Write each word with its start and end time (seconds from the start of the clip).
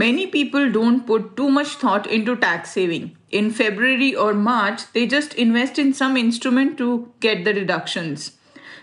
Many 0.00 0.26
people 0.28 0.70
don't 0.72 1.06
put 1.06 1.36
too 1.36 1.50
much 1.50 1.72
thought 1.80 2.06
into 2.06 2.34
tax 2.34 2.70
saving. 2.70 3.18
In 3.30 3.50
February 3.50 4.14
or 4.14 4.32
March, 4.32 4.90
they 4.94 5.06
just 5.06 5.34
invest 5.34 5.78
in 5.78 5.92
some 5.92 6.16
instrument 6.16 6.78
to 6.78 7.12
get 7.20 7.44
the 7.44 7.52
deductions. 7.52 8.38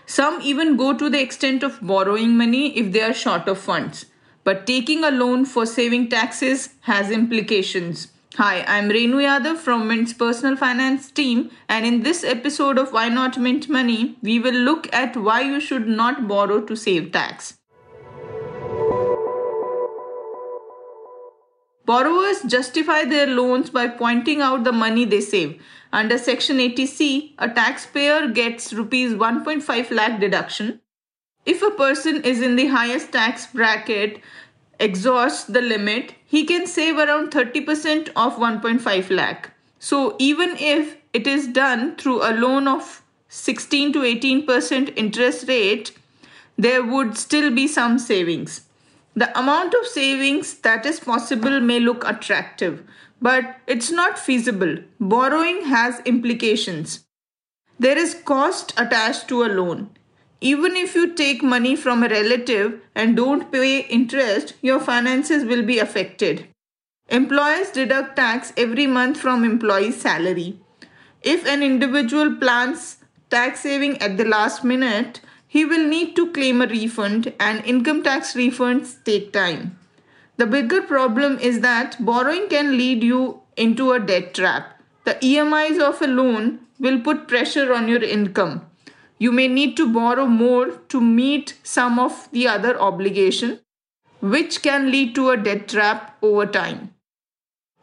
Some 0.06 0.40
even 0.42 0.76
go 0.76 0.96
to 0.96 1.10
the 1.10 1.20
extent 1.20 1.64
of 1.64 1.80
borrowing 1.82 2.36
money 2.36 2.78
if 2.78 2.92
they 2.92 3.02
are 3.02 3.12
short 3.12 3.48
of 3.48 3.58
funds. 3.58 4.06
But 4.44 4.64
taking 4.64 5.02
a 5.02 5.10
loan 5.10 5.44
for 5.44 5.66
saving 5.66 6.08
taxes 6.08 6.68
has 6.82 7.10
implications. 7.10 8.12
Hi, 8.36 8.64
I'm 8.68 8.88
Renu 8.88 9.20
Yadav 9.26 9.56
from 9.56 9.88
Mint's 9.88 10.12
personal 10.12 10.56
finance 10.56 11.10
team, 11.10 11.50
and 11.68 11.84
in 11.84 12.02
this 12.04 12.22
episode 12.22 12.78
of 12.78 12.92
Why 12.92 13.08
Not 13.08 13.38
Mint 13.38 13.68
Money, 13.68 14.16
we 14.22 14.38
will 14.38 14.60
look 14.70 14.88
at 14.94 15.16
why 15.16 15.40
you 15.40 15.58
should 15.58 15.88
not 15.88 16.28
borrow 16.28 16.60
to 16.60 16.76
save 16.76 17.10
tax. 17.10 17.58
Borrowers 21.88 22.42
justify 22.42 23.06
their 23.06 23.26
loans 23.26 23.70
by 23.70 23.88
pointing 23.88 24.42
out 24.42 24.64
the 24.64 24.72
money 24.72 25.06
they 25.06 25.22
save. 25.22 25.58
Under 25.90 26.18
Section 26.18 26.58
80C, 26.58 27.32
a 27.38 27.48
taxpayer 27.48 28.28
gets 28.28 28.74
rupees 28.74 29.14
1.5 29.14 29.90
lakh 29.90 30.20
deduction. 30.20 30.82
If 31.46 31.62
a 31.62 31.70
person 31.70 32.22
is 32.24 32.42
in 32.42 32.56
the 32.56 32.66
highest 32.66 33.12
tax 33.12 33.46
bracket, 33.46 34.20
exhausts 34.78 35.44
the 35.44 35.62
limit, 35.62 36.14
he 36.26 36.44
can 36.44 36.66
save 36.66 36.98
around 36.98 37.30
30% 37.30 38.08
of 38.16 38.36
1.5 38.36 39.08
lakh. 39.08 39.50
So 39.78 40.14
even 40.18 40.58
if 40.58 40.98
it 41.14 41.26
is 41.26 41.46
done 41.46 41.96
through 41.96 42.22
a 42.22 42.36
loan 42.36 42.68
of 42.68 43.02
16 43.30 43.94
to 43.94 44.00
18% 44.00 44.92
interest 44.94 45.48
rate, 45.48 45.96
there 46.58 46.84
would 46.84 47.16
still 47.16 47.50
be 47.50 47.66
some 47.66 47.98
savings. 47.98 48.67
The 49.18 49.36
amount 49.36 49.74
of 49.74 49.84
savings 49.84 50.54
that 50.58 50.86
is 50.86 51.00
possible 51.00 51.58
may 51.58 51.80
look 51.80 52.04
attractive, 52.06 52.84
but 53.20 53.56
it's 53.66 53.90
not 53.90 54.16
feasible. 54.16 54.76
Borrowing 55.00 55.64
has 55.64 55.98
implications. 56.04 57.04
There 57.80 57.98
is 57.98 58.14
cost 58.14 58.74
attached 58.76 59.26
to 59.26 59.42
a 59.42 59.50
loan. 59.60 59.90
Even 60.40 60.76
if 60.76 60.94
you 60.94 61.14
take 61.14 61.42
money 61.42 61.74
from 61.74 62.04
a 62.04 62.08
relative 62.08 62.80
and 62.94 63.16
don't 63.16 63.50
pay 63.50 63.80
interest, 63.80 64.54
your 64.62 64.78
finances 64.78 65.44
will 65.44 65.64
be 65.64 65.80
affected. 65.80 66.46
Employers 67.08 67.72
deduct 67.72 68.14
tax 68.14 68.52
every 68.56 68.86
month 68.86 69.18
from 69.18 69.42
employee's 69.42 70.00
salary. 70.00 70.60
If 71.22 71.44
an 71.44 71.64
individual 71.64 72.36
plans 72.36 72.98
tax 73.30 73.62
saving 73.62 74.00
at 74.00 74.16
the 74.16 74.24
last 74.24 74.62
minute, 74.62 75.20
he 75.48 75.64
will 75.64 75.86
need 75.88 76.14
to 76.14 76.30
claim 76.30 76.62
a 76.62 76.66
refund, 76.66 77.32
and 77.40 77.64
income 77.64 78.02
tax 78.02 78.34
refunds 78.34 79.02
take 79.04 79.32
time. 79.32 79.78
The 80.36 80.46
bigger 80.46 80.82
problem 80.82 81.38
is 81.38 81.60
that 81.60 81.96
borrowing 81.98 82.48
can 82.48 82.76
lead 82.76 83.02
you 83.02 83.40
into 83.56 83.92
a 83.92 83.98
debt 83.98 84.34
trap. 84.34 84.80
The 85.04 85.14
EMIs 85.14 85.80
of 85.80 86.02
a 86.02 86.06
loan 86.06 86.60
will 86.78 87.00
put 87.00 87.26
pressure 87.26 87.72
on 87.72 87.88
your 87.88 88.02
income. 88.02 88.66
You 89.18 89.32
may 89.32 89.48
need 89.48 89.76
to 89.78 89.92
borrow 89.92 90.26
more 90.26 90.66
to 90.90 91.00
meet 91.00 91.54
some 91.64 91.98
of 91.98 92.28
the 92.30 92.46
other 92.46 92.78
obligation, 92.78 93.58
which 94.20 94.62
can 94.62 94.92
lead 94.92 95.14
to 95.16 95.30
a 95.30 95.36
debt 95.36 95.66
trap 95.68 96.16
over 96.22 96.46
time. 96.46 96.94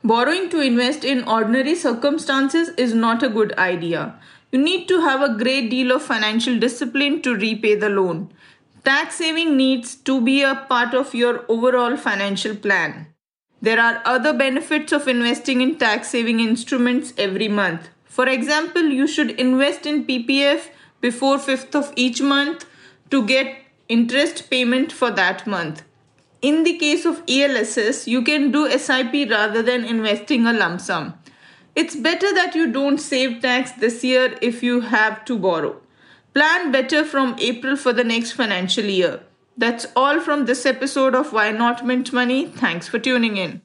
Borrowing 0.03 0.50
to 0.52 0.62
invest 0.62 1.03
in 1.03 1.28
ordinary 1.28 1.74
circumstances 1.74 2.70
is 2.78 2.94
not 2.94 3.24
a 3.24 3.28
good 3.28 3.58
idea. 3.58 4.16
You 4.56 4.62
need 4.62 4.88
to 4.88 5.02
have 5.02 5.22
a 5.22 5.36
great 5.38 5.70
deal 5.70 5.92
of 5.92 6.02
financial 6.02 6.58
discipline 6.58 7.22
to 7.24 7.36
repay 7.36 7.76
the 7.76 7.90
loan. 7.90 8.32
Tax 8.86 9.16
saving 9.16 9.58
needs 9.58 9.96
to 10.10 10.22
be 10.22 10.44
a 10.44 10.56
part 10.70 10.94
of 10.94 11.14
your 11.14 11.44
overall 11.50 11.98
financial 11.98 12.56
plan. 12.56 13.08
There 13.62 13.82
are 13.82 14.02
other 14.06 14.32
benefits 14.32 14.94
of 14.94 15.10
investing 15.10 15.60
in 15.60 15.76
tax 15.78 16.12
saving 16.12 16.40
instruments 16.40 17.14
every 17.18 17.50
month. 17.50 17.90
For 18.06 18.30
example, 18.30 18.84
you 18.84 19.08
should 19.08 19.32
invest 19.32 19.86
in 19.86 20.06
PPF 20.06 20.70
before 21.02 21.38
5th 21.38 21.76
of 21.76 21.92
each 21.98 22.22
month 22.22 22.66
to 23.12 23.26
get 23.28 23.58
interest 23.90 24.50
payment 24.50 24.94
for 24.94 25.12
that 25.12 25.46
month. 25.46 25.84
In 26.42 26.64
the 26.64 26.78
case 26.78 27.04
of 27.04 27.24
ELSS, 27.28 28.08
you 28.08 28.22
can 28.22 28.52
do 28.54 28.70
SIP 28.70 29.30
rather 29.30 29.62
than 29.62 29.84
investing 29.84 30.48
a 30.48 30.54
lump 30.54 30.80
sum. 30.80 31.14
It's 31.75 31.94
better 31.94 32.34
that 32.34 32.56
you 32.56 32.72
don't 32.72 33.00
save 33.00 33.41
tax 33.41 33.74
this 33.74 34.02
year 34.02 34.38
if 34.41 34.63
you 34.63 34.80
have 34.80 35.25
to 35.25 35.38
borrow. 35.38 35.81
Plan 36.34 36.72
better 36.72 37.03
from 37.03 37.36
April 37.38 37.75
for 37.75 37.91
the 37.91 38.03
next 38.03 38.31
financial 38.31 38.86
year. 38.86 39.19
That's 39.58 39.85
all 39.94 40.22
from 40.22 40.46
this 40.46 40.66
episode 40.66 41.14
of 41.16 41.34
Why 41.34 41.52
Not 41.52 41.85
Mint 41.85 42.14
Money. 42.14 42.47
Thanks 42.47 42.88
for 42.88 42.97
tuning 42.97 43.35
in. 43.35 43.62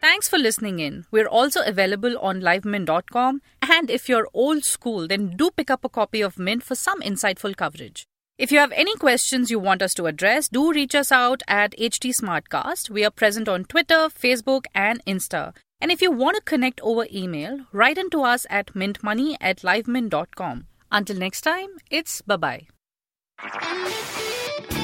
Thanks 0.00 0.28
for 0.28 0.38
listening 0.38 0.80
in. 0.80 1.06
We're 1.12 1.28
also 1.28 1.62
available 1.62 2.18
on 2.18 2.40
livemint.com. 2.40 3.42
And 3.62 3.88
if 3.88 4.08
you're 4.08 4.28
old 4.34 4.64
school, 4.64 5.06
then 5.06 5.36
do 5.36 5.52
pick 5.52 5.70
up 5.70 5.84
a 5.84 5.88
copy 5.88 6.20
of 6.20 6.36
Mint 6.36 6.64
for 6.64 6.74
some 6.74 7.00
insightful 7.00 7.56
coverage. 7.56 8.09
If 8.40 8.50
you 8.50 8.58
have 8.58 8.72
any 8.72 8.96
questions 8.96 9.50
you 9.50 9.58
want 9.58 9.82
us 9.82 9.92
to 9.92 10.06
address, 10.06 10.48
do 10.48 10.72
reach 10.72 10.94
us 10.94 11.12
out 11.12 11.42
at 11.46 11.76
HT 11.78 12.14
Smartcast. 12.18 12.88
We 12.88 13.04
are 13.04 13.10
present 13.10 13.50
on 13.50 13.64
Twitter, 13.64 14.08
Facebook, 14.08 14.64
and 14.74 15.04
Insta. 15.04 15.54
And 15.78 15.90
if 15.90 16.00
you 16.00 16.10
want 16.10 16.36
to 16.36 16.42
connect 16.42 16.80
over 16.80 17.06
email, 17.12 17.66
write 17.70 17.98
into 17.98 18.22
us 18.22 18.46
at 18.48 18.72
mintmoney 18.72 19.36
at 19.42 19.58
livemint.com. 19.58 20.64
Until 20.90 21.16
next 21.16 21.42
time, 21.42 21.68
it's 21.90 22.22
bye 22.22 22.36
bye. 22.36 22.66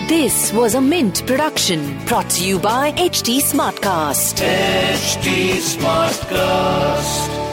This 0.06 0.52
was 0.52 0.74
a 0.74 0.80
Mint 0.82 1.26
production 1.26 2.04
brought 2.04 2.28
to 2.32 2.46
you 2.46 2.58
by 2.58 2.92
HT 2.92 3.38
Smartcast. 3.40 4.36
HT 4.36 5.54
Smartcast. 5.72 7.45